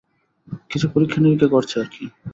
কিছু 0.71 0.85
পরীক্ষা-নিরীক্ষা 0.93 1.49
করছে 1.49 1.75
আরকি। 1.81 2.03